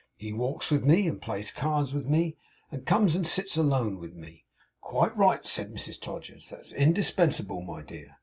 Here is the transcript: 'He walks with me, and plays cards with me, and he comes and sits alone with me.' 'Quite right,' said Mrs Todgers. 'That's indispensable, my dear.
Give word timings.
'He 0.17 0.33
walks 0.33 0.71
with 0.71 0.83
me, 0.83 1.07
and 1.07 1.21
plays 1.21 1.51
cards 1.51 1.93
with 1.93 2.07
me, 2.07 2.35
and 2.71 2.81
he 2.81 2.85
comes 2.85 3.13
and 3.15 3.27
sits 3.27 3.55
alone 3.55 3.99
with 3.99 4.15
me.' 4.15 4.45
'Quite 4.79 5.15
right,' 5.15 5.45
said 5.45 5.71
Mrs 5.71 6.01
Todgers. 6.01 6.49
'That's 6.49 6.71
indispensable, 6.73 7.61
my 7.61 7.83
dear. 7.83 8.15